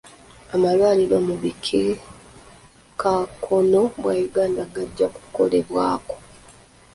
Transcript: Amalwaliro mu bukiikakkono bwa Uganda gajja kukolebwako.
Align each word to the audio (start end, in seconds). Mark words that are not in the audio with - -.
Amalwaliro 0.55 1.17
mu 1.27 1.35
bukiikakkono 1.41 3.81
bwa 3.99 4.13
Uganda 4.27 4.61
gajja 4.73 5.07
kukolebwako. 5.15 6.15